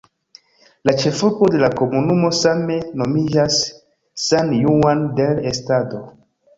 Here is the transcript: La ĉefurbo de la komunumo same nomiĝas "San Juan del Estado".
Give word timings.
La 0.89 0.95
ĉefurbo 1.03 1.49
de 1.57 1.59
la 1.65 1.69
komunumo 1.83 2.33
same 2.39 2.79
nomiĝas 3.05 3.61
"San 4.27 4.59
Juan 4.65 5.09
del 5.23 5.49
Estado". 5.57 6.07